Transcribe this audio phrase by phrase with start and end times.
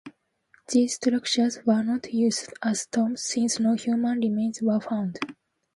[0.69, 5.19] These structures were not used as tombs since no human remains were found.